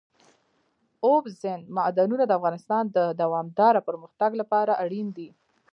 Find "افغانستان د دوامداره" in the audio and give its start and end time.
2.39-3.81